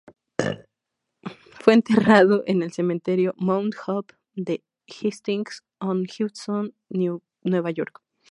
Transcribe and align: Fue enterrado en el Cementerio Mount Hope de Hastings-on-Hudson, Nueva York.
Fue 1.59 1.75
enterrado 1.75 2.41
en 2.47 2.63
el 2.63 2.71
Cementerio 2.73 3.35
Mount 3.37 3.75
Hope 3.85 4.15
de 4.33 4.63
Hastings-on-Hudson, 4.87 6.73
Nueva 7.43 7.69
York. 7.69 8.01